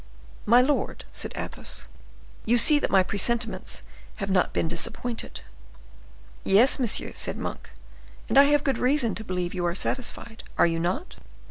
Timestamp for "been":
4.51-4.67